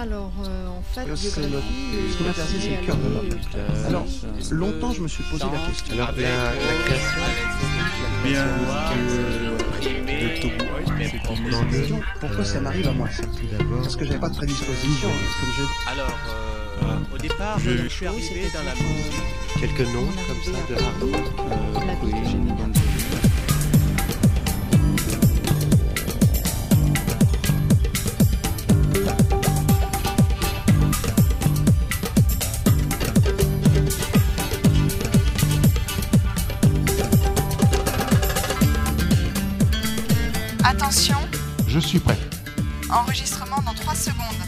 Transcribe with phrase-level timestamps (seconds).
[0.00, 1.36] Alors, euh, en fait, Euh, c'est euh, ce
[2.16, 3.28] qu'on appelle je c'est le cœur de l'homme.
[3.56, 4.06] euh, Alors,
[4.50, 5.92] longtemps, je me suis posé la question.
[5.94, 6.28] Alors, la, la
[6.84, 7.20] création
[8.24, 8.50] Bien de,
[11.70, 15.08] question, pourquoi ça m'arrive à moi ça tout d'abord Parce que j'avais pas de prédisposition,
[15.08, 16.18] comme je Alors,
[16.82, 19.22] euh, au départ, Je- je suis arrivé dans la musique.
[19.60, 21.26] quelques noms comme ça de hard rock.
[41.90, 42.20] Suis prêt.
[43.00, 44.42] enregistrement dans 3 secondes.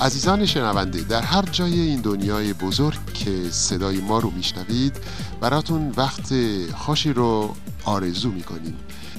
[0.00, 4.96] عزیزان شنونده در هر جای این دنیای بزرگ که صدای ما رو میشنوید
[5.40, 6.34] براتون وقت
[6.74, 8.76] خوشی رو آرزو می‌کنیم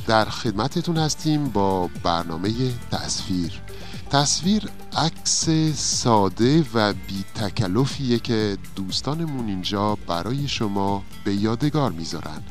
[0.07, 2.51] در خدمتتون هستیم با برنامه
[2.91, 3.61] تصویر
[4.09, 12.41] تصویر عکس ساده و بی تکلفیه که دوستانمون اینجا برای شما به یادگار می‌ذارن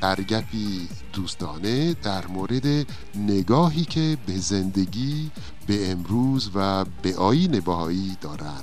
[0.00, 5.30] در گپی دوستانه در مورد نگاهی که به زندگی
[5.66, 8.62] به امروز و به آیین بهایی دارن.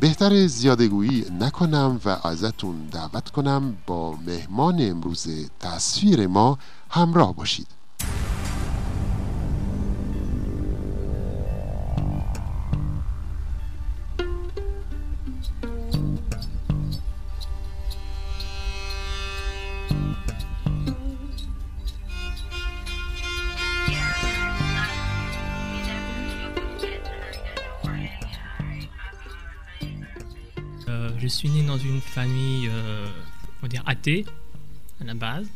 [0.00, 5.28] بهتر زیادگویی نکنم و ازتون دعوت کنم با مهمان امروز
[5.60, 6.58] تصویر ما
[6.90, 7.66] همراه باشید.
[31.24, 33.06] je suis né dans une famille, euh,
[33.58, 34.20] on va dire athée,
[35.00, 35.48] à la base.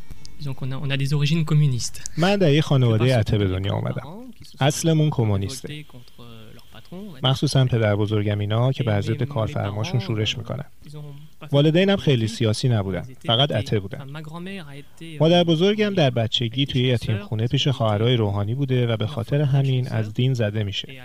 [0.47, 1.99] Donc on a, on a des origines communistes.
[2.23, 5.67] Ma d'ailleurs, quand on était athée, on a eu des origines communistes.
[7.23, 9.49] مخصوصا پدر بزرگم اینا که به ازده کار
[10.07, 10.65] شورش می‌کنن.
[11.53, 14.07] والدینم خیلی سیاسی نبودن فقط اته بودن.
[15.21, 19.89] مادر بزرگم در بچگی توی یتیم خونه پیش خواهرای روحانی بوده و به خاطر همین
[19.89, 21.03] از دین زده میشه.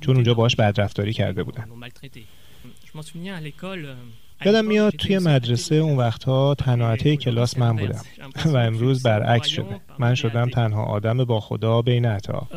[0.00, 1.64] چون اونجا باش بدرفتاری کرده بودن.
[4.44, 8.02] یادم میاد توی مدرسه اون وقتها تنهایتی کلاس من بودم
[8.54, 9.80] و امروز برعکس شده.
[9.98, 12.48] من شدم تنها آدم با خدا بین اتا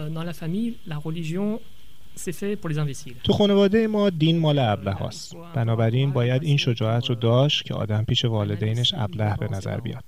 [3.23, 8.03] تو خانواده ما دین مال ابله هاست بنابراین باید این شجاعت رو داشت که آدم
[8.03, 10.03] پیش والدینش ابله به نظر بیاد.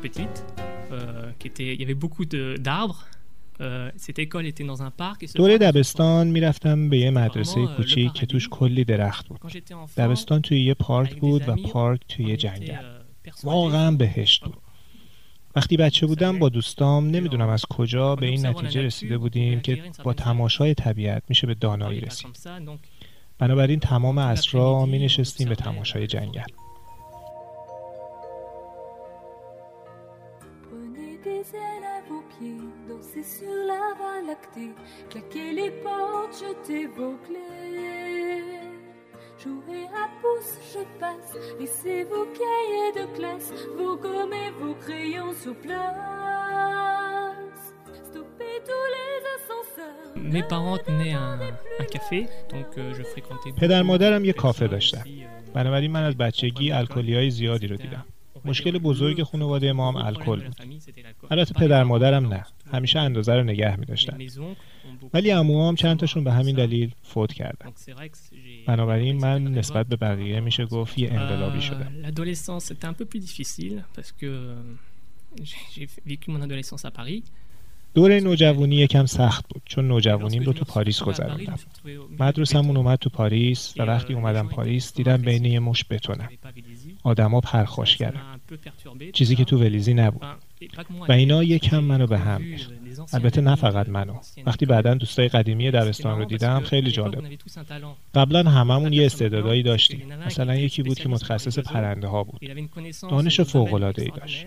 [0.00, 3.04] در یک était, il y avait beaucoup d'arbres.
[3.60, 5.22] Euh, cette école était dans un parc.
[5.22, 9.40] Et ce دوره دبستان می‌رفتم به یه مدرسه کوچیک که توش کلی درخت بود.
[9.96, 12.74] دبستان توی یه پارک بود و پارک توی était, جنگل.
[13.28, 14.56] euh, واقعا بهشت بود.
[15.56, 20.12] وقتی بچه بودم با دوستام نمی‌دونم از کجا به این نتیجه رسیده بودیم که با
[20.12, 22.38] تماشای طبیعت میشه به دانایی رسید
[23.38, 26.65] بنابراین تمام عصرها می نشستیم به تماشای جنگل.
[30.76, 34.72] Prenez des ailes à vos pieds, dansez sur la voie lactée,
[35.10, 38.60] claquez les portes, jetez vos clés.
[39.42, 45.34] Jouez à pouce, je passe, laissez vos cahiers de classe, vos gommes et vos crayons
[45.42, 45.76] sur place.
[48.08, 50.12] Stoppez tous les ascenseurs.
[50.34, 51.38] mes parents tenaient un,
[51.80, 53.52] un café, donc euh, je fréquentais.
[53.60, 57.30] پدر مادرم de یه کافه personnes داشتن aussi, euh, بنابراین من از بچگی الکلی های
[57.30, 58.04] زیادی رو دیدم
[58.44, 60.54] مشکل بزرگ خانواده ما هم الکل بود
[61.30, 62.44] البته پدر مادرم نه.
[62.72, 64.18] همیشه اندازه رو نگه می داشتن
[65.14, 67.72] ولی عموام چند تاشون به همین دلیل فوت کردن.
[68.66, 71.92] بنابراین من نسبت به بقیه میشه گفت یه انقلابی شدم.
[77.94, 81.58] دوره نوجوانی یکم سخت بود چون نوجوانیم رو تو پاریس گذروندم
[82.18, 86.28] مدرسمون اومد تو پاریس و وقتی اومدم پاریس دیدم بین یه مش بتونه
[87.02, 88.40] آدما پرخاشگرن
[89.12, 90.22] چیزی که تو ولیزی نبود.
[91.08, 92.70] و اینا یکم منو به هم ریخت
[93.12, 94.14] البته نه فقط منو.
[94.46, 97.24] وقتی بعدا دوستای قدیمی دبستان رو دیدم خیلی جالب.
[98.14, 100.12] قبلا هممون یه استعدادایی داشتیم.
[100.26, 102.40] مثلا یکی بود که متخصص پرنده ها بود.
[103.10, 104.46] دانش فوق العاده ای داشت.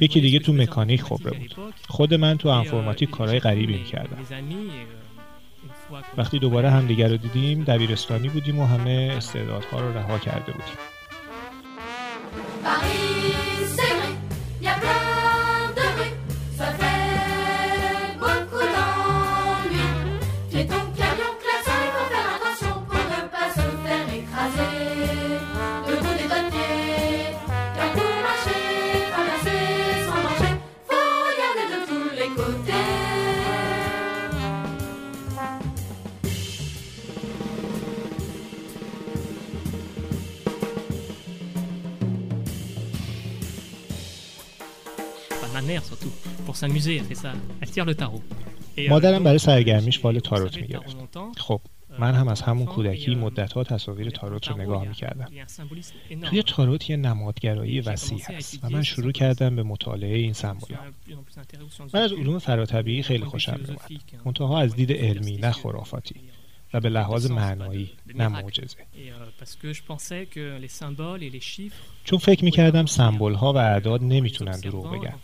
[0.00, 1.54] یکی دیگه تو مکانیک خبره بود.
[1.88, 4.18] خود من تو انفرماتیک کارهای غریبی می‌کردم.
[6.16, 10.76] وقتی دوباره همدیگر رو دیدیم دبیرستانی بودیم و همه استعدادها رو رها کرده بودیم.
[45.76, 46.14] Mère surtout,
[46.46, 47.32] pour s'amuser, elle fait ça.
[47.60, 48.22] Elle tire le tarot.
[48.88, 50.96] مادرم برای سرگرمیش فال تاروت می‌گرفت.
[51.36, 51.60] خب
[51.98, 55.28] من هم از همون کودکی مدتها تصاویر تاروت رو نگاه می‌کردم.
[56.22, 60.78] توی تاروت یه نمادگرایی وسیع هست و من شروع کردم به مطالعه این سمبولا.
[61.94, 63.80] من از علوم فراتبیعی خیلی خوشم میومد
[64.24, 66.14] منتها از دید علمی نه خرافاتی.
[66.74, 68.76] و به لحاظ معنایی نه معجزه.
[72.04, 75.14] چون فکر می‌کردم سمبل ها و اعداد نمی‌تونن دروغ بگن.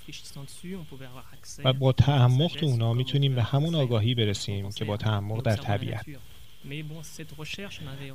[1.65, 6.07] و با تعمق تو اونا می‌تونیم به همون آگاهی برسیم که با تعمق در طبیعت.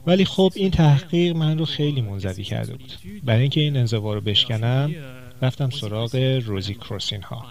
[0.07, 2.93] ولی خب این تحقیق من رو خیلی منزوی کرده بود.
[3.23, 4.95] برای اینکه این انزوا رو بشکنم
[5.41, 7.45] رفتم سراغ روزی کروسین ها.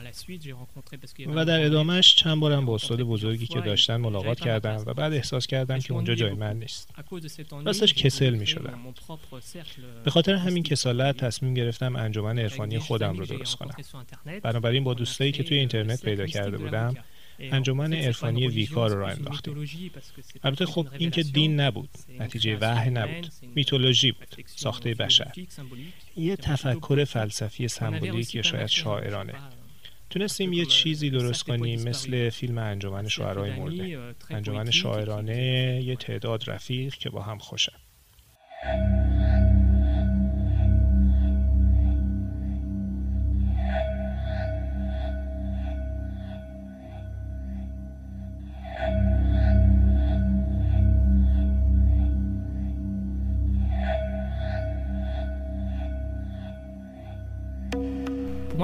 [1.26, 5.46] و در ادامهش چند بارم با استاد بزرگی که داشتن ملاقات کردم و بعد احساس
[5.46, 6.90] کردم که اونجا جای من نیست.
[7.64, 8.78] راستش کسل می شدم
[10.04, 13.74] به خاطر همین کسالت تصمیم گرفتم انجمن عرفانی خودم رو درست کنم.
[14.42, 16.94] بنابراین با دوستایی که توی اینترنت پیدا کرده بودم
[17.38, 19.54] انجمن عرفانی ویکا رو را انداختیم
[20.44, 23.32] البته خب این که دین نبود نتیجه وحی نبود.
[23.54, 25.32] میتولوژی بود ساخته بشر.
[26.16, 29.34] یه تفکر فلسفی سمبولیک یا شاید شاعرانه.
[30.10, 34.14] تونستیم یه چیزی درست کنیم مثل فیلم انجمن شاعرای مرده.
[34.30, 37.72] انجمن شاعرانه یه تعداد رفیق که با هم خوشن.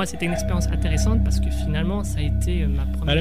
[0.03, 3.15] moi, c'était une expérience intéressante parce que finalement, ça a été euh, ma première.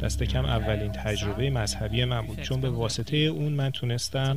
[0.00, 2.40] دست کم اولین تجربه مذهبی من بود.
[2.40, 4.36] چون به واسطه اون من تونستم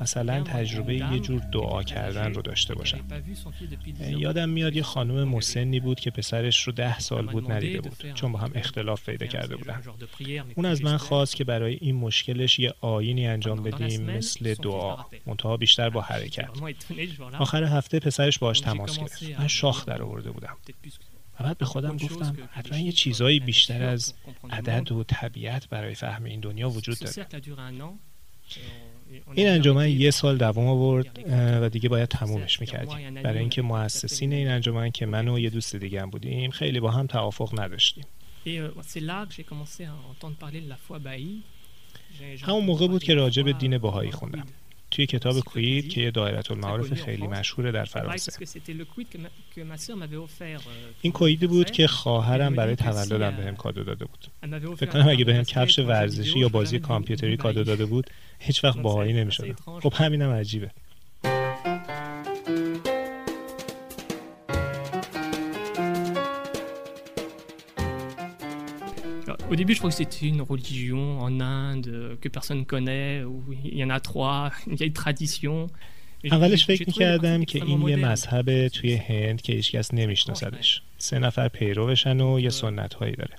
[0.00, 3.04] مثلا تجربه یه جور دعا کردن رو داشته باشم.
[4.00, 8.12] یادم میاد یه خانم مسنی بود که پسرش رو ده سال بود ندیده بود.
[8.14, 9.82] چون با هم اختلاف پیدا کرده بودن.
[10.54, 14.96] اون از من خواست که برای این مشکلش یه آینی انجام بدیم مثل دعا.
[15.26, 16.48] منتها بیشتر با حرکت.
[17.38, 19.22] آخر هفته پسرش باش تماس گرفت.
[19.38, 20.56] من شاخ در آورده بودم.
[21.42, 24.14] بعد به خودم گفتم حتما یه چیزایی بیشتر از
[24.50, 27.26] عدد و طبیعت برای فهم این دنیا وجود داره.
[29.34, 31.18] این انجمن یه سال دوام آورد
[31.62, 33.14] و دیگه باید تمومش می‌کردیم.
[33.14, 36.90] برای اینکه مؤسسین این انجمن که من و یه دوست دیگه هم بودیم خیلی با
[36.90, 38.04] هم توافق نداشتیم.
[42.42, 44.46] همون موقع بود که راجع به دین باهایی خوندم.
[44.92, 48.32] توی کتاب کوید که یه دایره المعارف خیلی مشهوره در فرانسه.
[51.00, 54.26] این کویدی بود که خواهرم برای تولدم بهم کادو داده بود.
[54.76, 59.12] فکر کنم اگه بهم کفش ورزشی یا بازی کامپیوتری کادو داده بود هیچ وقت باهایی
[59.12, 59.56] نمی‌شدم.
[59.82, 60.70] خب همینم عجیبه.
[69.52, 73.76] Au début, je crois que c'était une religion en Inde que personne connaît, où il
[73.76, 75.70] y en a trois, une vieille tradition.
[76.30, 80.82] اولش فکر می‌کردم که این یه مذهب توی هند که هیچکس نمیشناسدش.
[80.98, 83.34] سه نفر پیروشن و یه سنت هایی داره.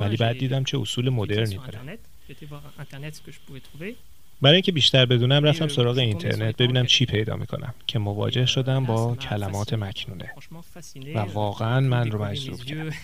[0.00, 1.98] ولی بعد دیدم چه اصول مدرنی داره.
[4.42, 9.16] برای اینکه بیشتر بدونم رفتم سراغ اینترنت ببینم چی پیدا می‌کنم که مواجه شدم با
[9.16, 10.32] کلمات مکنونه.
[11.14, 12.94] و واقعا من رو مجذوب کرد.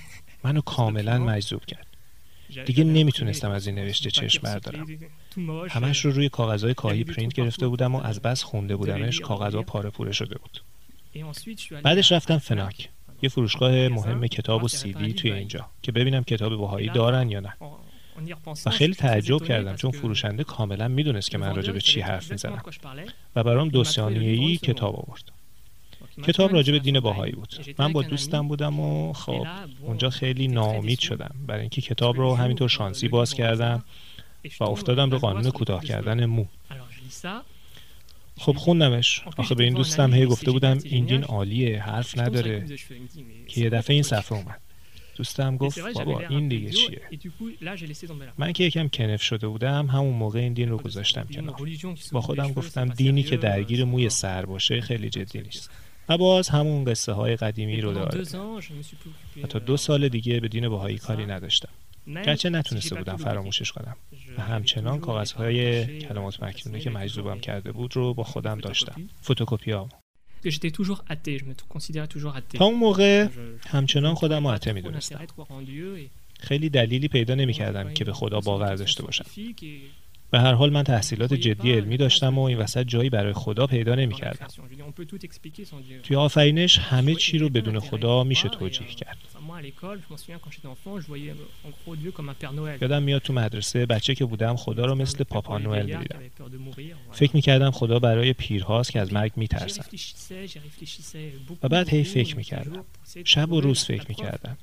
[0.45, 1.97] منو کاملا مجذوب کرد.
[2.66, 4.86] دیگه نمی‌تونستم از این نوشته چشم بردارم.
[5.70, 9.90] همش رو روی کاغذهای کاهی پرینت گرفته بودم و از بس خونده بودمش کاغذها پاره
[9.90, 10.62] پوره شده بود.
[11.82, 12.88] بعدش رفتم فناک
[13.22, 17.54] یه فروشگاه مهم کتاب و سیدی توی اینجا که ببینم کتاب باهایی دارن یا نه.
[18.66, 22.62] و خیلی تعجب کردم چون فروشنده کاملا می‌دونست که من راجع به چی حرف می‌زنم.
[23.36, 25.38] و برام دو ای کتاب آورد.
[26.26, 27.75] کتاب راجع به دین باهایی بود.
[27.78, 29.46] من با دوستم بودم و خب
[29.80, 31.34] اونجا خیلی ناامید شدم.
[31.46, 33.84] برای اینکه کتاب رو همینطور شانسی باز کردم
[34.60, 36.44] و افتادم به قانون کوتاه کردن مو.
[38.38, 39.22] خب خوندمش.
[39.37, 42.66] آخه به این دوستم هی گفته بودم این دین عالیه حرف نداره.
[43.48, 44.60] که یه دفعه این صفحه اومد.
[45.16, 47.00] دوستم گفت بابا این دیگه چیه؟
[48.38, 51.56] من که یکم کنف شده بودم همون موقع این دین رو گذاشتم کنار.
[52.12, 55.70] با خودم گفتم دینی که درگیر موی سر باشه خیلی جدی نیست.
[56.08, 58.24] و باز همون قصه های قدیمی رو داره.
[59.48, 61.68] تا دو سال دیگه به دین باهایی کاری نداشتم.
[62.24, 63.96] گرچه نتونسته بودم فراموشش کنم.
[64.38, 69.08] و همچنان کاغذهای کلمات مکنونه که مجذوبم کرده بود رو با خودم داشتم.
[69.22, 69.88] فتوکپی ها
[72.58, 73.28] تا اون موقع
[73.66, 75.26] همچنان خودم رو عته می‌دونستم.
[76.40, 79.24] خیلی دلیلی پیدا نمی کردم که به خدا باور داشته باشم.
[80.30, 83.94] به هر حال من تحصیلات جدی علمی داشتم و این وسط جایی برای خدا پیدا
[83.94, 84.47] نمی‌کردم.
[86.02, 89.18] توی آفرینش همه چی رو بدون خدا میشه توجیه کرد.
[92.80, 96.20] یادم میاد تو مدرسه بچه که بودم خدا رو مثل پاپا نوئل می‌دیدم.
[97.12, 99.84] فکر می‌کردم خدا برای پیرهاست که از مرگ میترسن.
[101.62, 102.84] و بعد هی فکر می‌کردم.
[103.24, 104.58] شب و روز فکر می‌کردم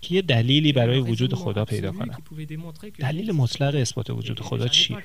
[0.00, 2.18] که یه دلیلی برای وجود خدا پیدا کنم.
[2.98, 4.98] دلیل مطلق اثبات وجود خدا چیه؟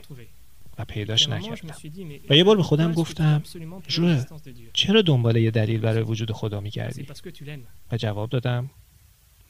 [0.79, 1.75] و پیداش نکردم
[2.29, 3.43] و یه بار به خودم گفتم
[3.87, 4.25] جوه
[4.73, 7.07] چرا دنبال یه دلیل برای وجود خدا میگردی؟
[7.91, 8.69] و جواب دادم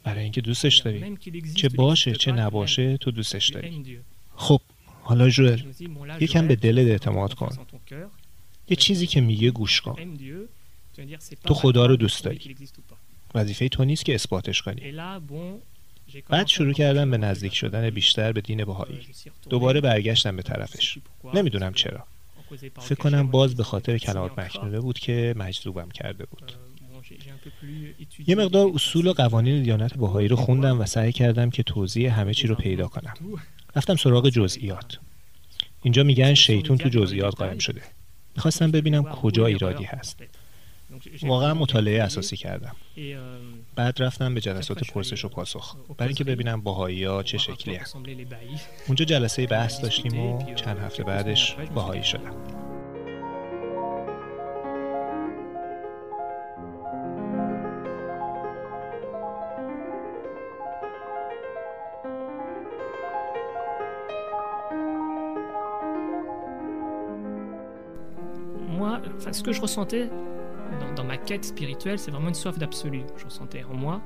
[0.03, 1.17] برای اینکه دوستش داری.
[1.55, 3.99] چه باشه چه نباشه تو دوستش داری.
[4.35, 4.61] خب
[5.01, 5.59] حالا جوئل
[6.19, 7.57] یکم به دلت اعتماد کن.
[8.69, 10.17] یه چیزی که میگه گوش کن.
[11.43, 12.55] تو خدا رو دوست داری.
[13.35, 14.93] وظیفه تو نیست که اثباتش کنی.
[16.29, 18.99] بعد شروع کردم به نزدیک شدن بیشتر به دین بهایی.
[19.49, 20.97] دوباره برگشتم به طرفش.
[21.33, 22.03] نمی‌دونم چرا.
[22.79, 26.51] فکر کنم باز به خاطر کلمات مکنونه بود که مجذوبم کرده بود.
[28.27, 32.33] یه مقدار اصول و قوانین دیانت بهایی رو خوندم و سعی کردم که توضیح همه
[32.33, 33.13] چی رو پیدا کنم.
[33.75, 34.97] رفتم سراغ جزئیات.
[35.83, 37.81] اینجا میگن شیطون تو جزئیات قایم شده.
[38.35, 40.23] می‌خواستم ببینم کجا ایرادی هست.
[41.23, 42.75] واقعا مطالعه اساسی کردم.
[43.75, 45.75] بعد رفتم به جلسات پرسش و پاسخ.
[45.97, 47.95] برای اینکه ببینم باهایی ها چه شکلی هست
[48.87, 52.62] اونجا جلسه بحث داشتیم و چند هفته بعدش باهایی شدم.
[68.93, 70.09] Moi, ce que je ressentais
[70.79, 73.01] dans, dans ma quête spirituelle, c'est vraiment une soif d'absolu.
[73.17, 74.01] Je ressentais en moi.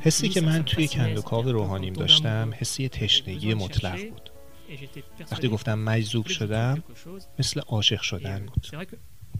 [0.00, 4.30] حسی که من توی کندوکاو روحانیم داشتم حسی تشنگی مطلق بود
[5.32, 6.82] وقتی گفتم مجذوب شدم
[7.38, 8.66] مثل عاشق شدن بود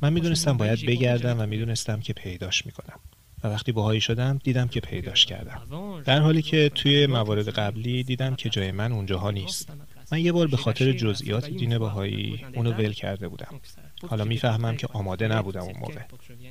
[0.03, 3.01] من می‌دونستم باید بگردم و می‌دونستم که پیداش می‌کنم
[3.45, 5.63] و وقتی باهایی شدم دیدم که پیداش کردم
[6.05, 9.73] در حالی که توی موارد قبلی دیدم که جای من اونجاها نیست
[10.13, 13.61] من یه بار به خاطر جزئیات دین بهایی اونو ول کرده بودم.
[14.09, 16.01] حالا می‌فهمم که آماده نبودم اون موقع.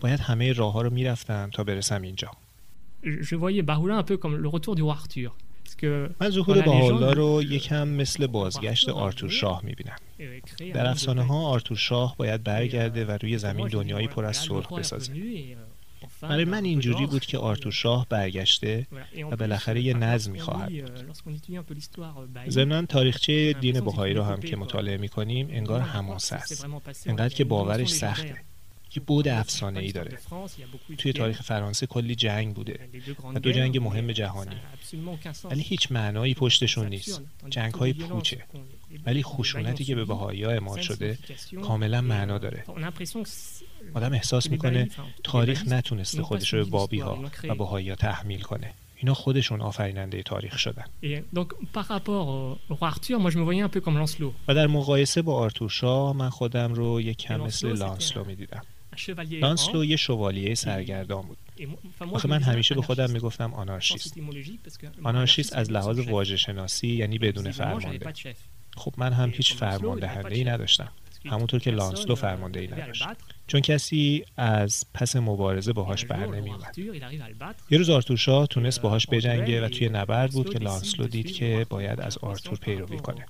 [0.02, 2.32] باید همه راه ها رو می‌رفتم تا برسم اینجا.
[6.20, 9.96] من ظهور باهولا رو یکم مثل بازگشت آرتور شاه می‌بینم.
[10.74, 15.14] در افسانه ها آرتور شاه باید برگرده و روی زمین دنیایی پر از صلح بسازه.
[16.30, 18.88] برای من اینجوری بود که آرتور شاه برگشته
[19.32, 25.48] و بالاخره یه نظمی خواهد بود ضمنا تاریخچه دین بهایی رو هم که مطالعه می‌کنیم
[25.52, 26.66] انگار حماسه است
[27.06, 28.53] انقدر که باورش سخته
[28.96, 30.18] یه بود افسانه ای داره.
[30.98, 32.80] توی تاریخ فرانسه کلی جنگ بوده.
[33.36, 34.56] و دو جنگ مهم جهانی.
[35.44, 37.22] ولی هیچ معنایی پشتشون نیست.
[37.50, 38.44] جنگ های پوچه
[39.06, 41.18] ولی خشونتی که به بهایی ها اعمال شده
[41.62, 42.64] کاملا معنا داره.
[43.94, 44.90] آدم احساس می‌کنه
[45.24, 48.74] تاریخ نتونسته خودش رو به بابی ها و بهایی ها تحمیل کنه.
[48.96, 50.86] اینا خودشون آفریننده تاریخ شدن.
[54.48, 58.62] و در مقایسه با آرتور شاه من خودم رو یک کم مثل لانسلو می‌دیدم.
[59.32, 61.38] لانسلو یه شوالیه سرگردان بود.
[62.00, 64.16] آخه من همیشه به خودم می‌گفتم آنارشیست.
[65.04, 68.14] آنارشیست از لحاظ واژه شناسی یعنی بدون فرمانده.
[68.78, 70.92] خب من هم هیچ فرماندهنده ای نداشتم.
[71.26, 73.04] همونطور که لانسلو فرمانده ای نداشت.
[73.48, 76.76] چون کسی از پس مبارزه باهاش بر نمی اومد.
[77.70, 81.66] یه روز آرتور شاه تونست باهاش بجنگه و توی نبرد بود که لانسلو دید که
[81.70, 83.26] باید از آرتور پیروی کنه.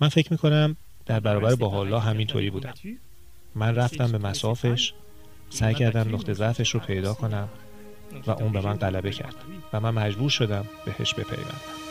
[0.00, 0.76] من فکر می‌کنم
[1.06, 2.74] در برابر باحالا همینطوری بودم.
[3.54, 4.92] من رفتم به مسافش
[5.50, 7.48] سعی کردم نقطه ضعفش رو پیدا کنم
[8.26, 9.34] و اون به من غلبه کرد
[9.72, 11.81] و من مجبور شدم بهش بپیوندم.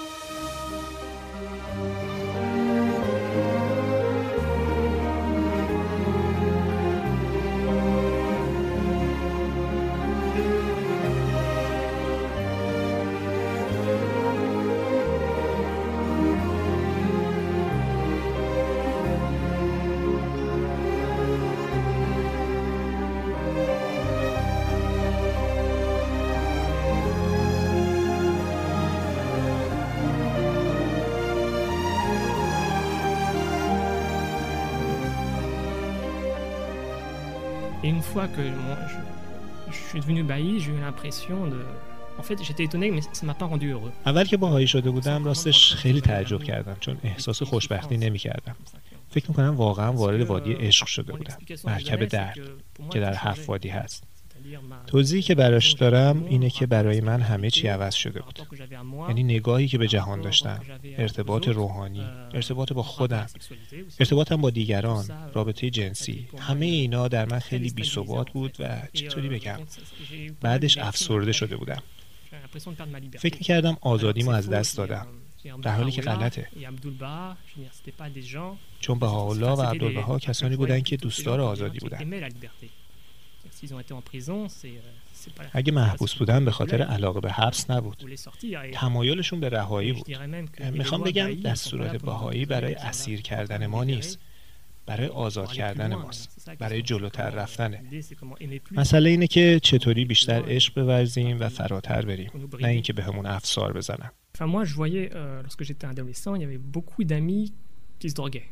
[38.11, 38.99] Fois que moi, je,
[39.75, 41.59] je suis devenu bailli, j'ai eu l'impression de...
[42.21, 43.91] En fait, j'étais étonné, mais ça m'a pas rendu heureux.
[44.05, 48.55] اول که باهایی شده بودم راستش خیلی تعجب کردم چون احساس خوشبختی نمی کردم.
[49.09, 52.37] فکر می‌کنم واقعا وارد وادی عشق شده بودم مرکب درد
[52.91, 54.03] که در هفت وادی هست
[54.87, 58.39] توضیحی که براش دارم اینه که برای من همه چی عوض شده بود.
[59.07, 60.59] یعنی نگاهی که به جهان داشتم
[60.97, 63.27] ارتباط روحانی ارتباط با خودم
[63.99, 67.83] ارتباطم با دیگران رابطه جنسی همه اینا در من خیلی بی
[68.33, 69.59] بود و چطوری بگم
[70.41, 71.83] بعدش افسرده شده بودم.
[73.19, 75.07] فکر می‌کردم آزادیمو از دست دادم.
[75.61, 76.47] در حالی که غلطه.
[78.79, 79.05] چون به
[79.55, 82.23] و عبدالبها کسانی بودن که دوستدار آزادی بودن.
[85.53, 88.03] اگه محبوس بودن به خاطر علاقه به حبس نبود.
[88.73, 90.05] تمایلشون به رهایی بود.
[90.73, 94.19] می‌خوام بگم دستورات بهایی برای اسیر کردن ما نیست.
[94.85, 97.83] برای آزاد کردن ماست برای جلوتر رفتنه
[98.71, 102.31] مسئله اینه که چطوری بیشتر عشق بورزیم و فراتر بریم.
[102.61, 106.41] نه اینکه به همون افسار بزنم Enfin, moi, je voyais, euh, lorsque j'étais adolescent, il
[106.41, 107.53] y avait beaucoup d'amis
[107.99, 108.49] qui se droguaient.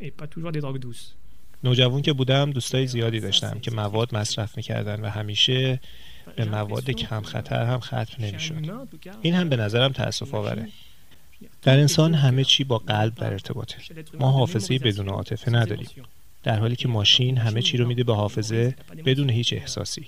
[0.00, 1.16] Et pas toujours des drogues douces.
[1.64, 5.80] نوجوان که بودم دوستای زیادی داشتم که مواد مصرف می‌کردن و همیشه
[6.36, 8.88] به مواد کم خطر هم ختم نمی‌شد.
[9.22, 10.68] این هم به نظرم تاسف آوره.
[11.62, 13.76] در انسان همه چی با قلب در ارتباطه.
[14.20, 15.88] ما حافظه بدون عاطفه نداریم.
[16.42, 18.74] در حالی که ماشین همه چی رو میده به حافظه
[19.04, 20.06] بدون هیچ احساسی.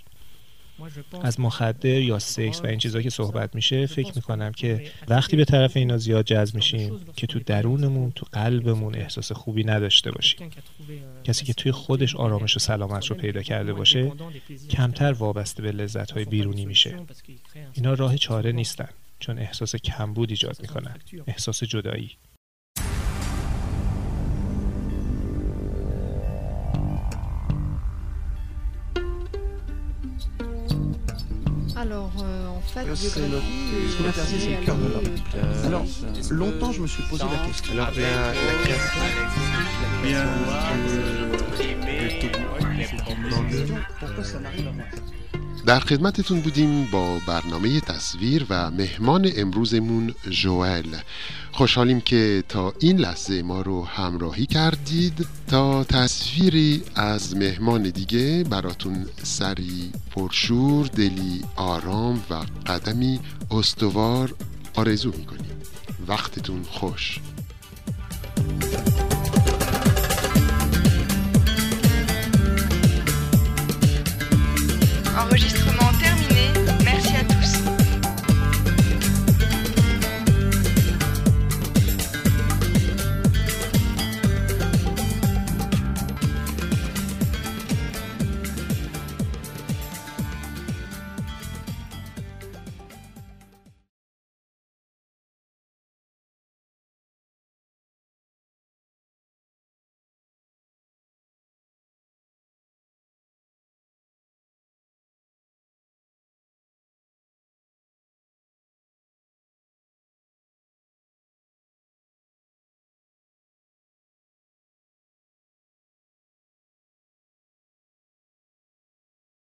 [1.22, 5.44] از مخدر یا سکس و این چیزا که صحبت میشه فکر می‌کنم که وقتی به
[5.44, 10.50] طرف اینا زیاد جذب میشیم که تو درونمون تو قلبمون احساس خوبی نداشته باشیم.
[11.25, 14.12] کسی که توی خودش آرامش و سلامت رو پیدا کرده باشه
[14.70, 16.99] کمتر وابسته به لذت های بیرونی میشه.
[17.72, 20.96] اینا راه چاره نیستن چون احساس کمبود ایجاد می‌کنن.
[21.26, 22.16] احساس جدایی.
[35.65, 35.85] Alors,
[36.31, 37.73] longtemps, je me suis posé la question.
[37.73, 39.00] Alors, la, la création,
[40.02, 40.25] bien,
[43.99, 44.85] Pourquoi ça m'arrive à moi
[45.66, 50.96] در خدمتتون بودیم با برنامه تصویر و مهمان امروزمون جوئل
[51.52, 59.06] خوشحالیم که تا این لحظه ما رو همراهی کردید تا تصویری از مهمان دیگه براتون
[59.23, 62.34] سری پرشور دلی آرام و
[62.66, 63.20] قدمی
[63.50, 64.34] استوار
[64.75, 65.50] آرزو می‌کنیم.
[66.08, 67.20] وقتتون خوش.